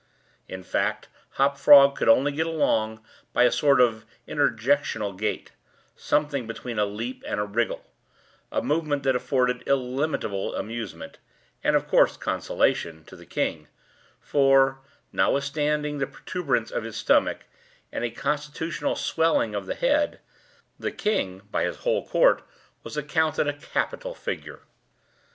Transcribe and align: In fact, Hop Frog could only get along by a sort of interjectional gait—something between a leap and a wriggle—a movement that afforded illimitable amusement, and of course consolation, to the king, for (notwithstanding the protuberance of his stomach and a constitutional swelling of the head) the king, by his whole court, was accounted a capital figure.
In 0.47 0.63
fact, 0.63 1.09
Hop 1.33 1.59
Frog 1.59 1.95
could 1.95 2.09
only 2.09 2.31
get 2.31 2.47
along 2.47 3.05
by 3.33 3.43
a 3.43 3.51
sort 3.51 3.79
of 3.79 4.03
interjectional 4.27 5.15
gait—something 5.15 6.47
between 6.47 6.79
a 6.79 6.87
leap 6.87 7.23
and 7.27 7.39
a 7.39 7.43
wriggle—a 7.45 8.63
movement 8.63 9.03
that 9.03 9.15
afforded 9.15 9.61
illimitable 9.67 10.55
amusement, 10.55 11.19
and 11.63 11.75
of 11.75 11.87
course 11.87 12.17
consolation, 12.17 13.05
to 13.05 13.15
the 13.15 13.27
king, 13.27 13.67
for 14.19 14.79
(notwithstanding 15.13 15.99
the 15.99 16.07
protuberance 16.07 16.71
of 16.71 16.81
his 16.83 16.97
stomach 16.97 17.41
and 17.91 18.03
a 18.03 18.09
constitutional 18.09 18.95
swelling 18.95 19.53
of 19.53 19.67
the 19.67 19.75
head) 19.75 20.19
the 20.79 20.91
king, 20.91 21.43
by 21.51 21.61
his 21.63 21.77
whole 21.77 22.07
court, 22.07 22.41
was 22.81 22.97
accounted 22.97 23.47
a 23.47 23.53
capital 23.53 24.15
figure. 24.15 24.61